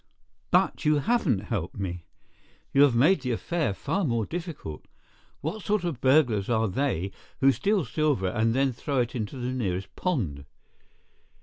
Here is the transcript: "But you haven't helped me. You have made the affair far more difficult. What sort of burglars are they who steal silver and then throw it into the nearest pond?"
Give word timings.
"But 0.49 0.83
you 0.83 0.95
haven't 0.97 1.41
helped 1.43 1.75
me. 1.77 2.05
You 2.73 2.81
have 2.81 2.95
made 2.95 3.21
the 3.21 3.33
affair 3.33 3.71
far 3.71 4.03
more 4.03 4.25
difficult. 4.25 4.87
What 5.41 5.61
sort 5.63 5.83
of 5.83 6.01
burglars 6.01 6.49
are 6.49 6.67
they 6.67 7.11
who 7.39 7.51
steal 7.51 7.85
silver 7.85 8.29
and 8.29 8.55
then 8.55 8.71
throw 8.73 9.01
it 9.01 9.13
into 9.13 9.37
the 9.37 9.51
nearest 9.51 9.95
pond?" 9.95 10.45